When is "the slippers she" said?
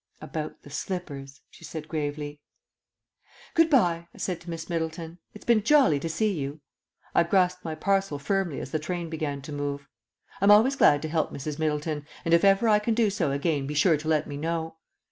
0.63-1.63